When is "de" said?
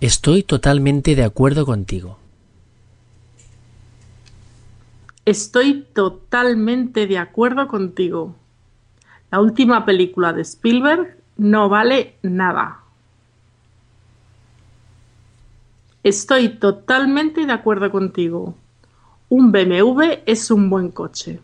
1.14-1.24, 7.06-7.18, 10.32-10.42, 17.46-17.52